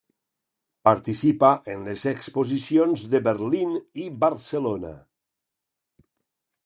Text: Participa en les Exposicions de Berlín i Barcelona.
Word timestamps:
Participa 0.87 1.51
en 1.73 1.83
les 1.89 2.05
Exposicions 2.11 3.03
de 3.13 3.21
Berlín 3.29 3.77
i 4.05 4.09
Barcelona. 4.25 4.95